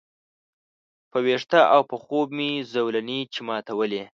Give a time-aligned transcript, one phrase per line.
[1.11, 4.03] په ویښه او په خوب مي زولنې چي ماتولې